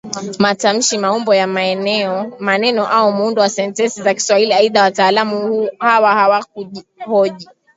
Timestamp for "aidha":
4.53-4.81